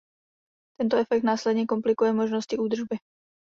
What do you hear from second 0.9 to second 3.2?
efekt následně komplikuje možnosti údržby.